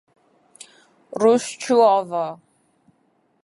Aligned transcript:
Roj 1.21 1.43
çû 1.61 1.75
ava 1.97 2.25